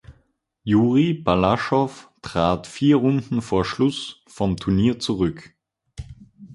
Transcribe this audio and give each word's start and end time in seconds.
Juri 0.63 1.13
Balaschow 1.13 2.09
trat 2.23 2.65
vier 2.65 2.95
Runden 2.95 3.43
vor 3.43 3.63
Schluss 3.65 4.23
vom 4.25 4.57
Turnier 4.57 4.97
zurück. 4.97 5.53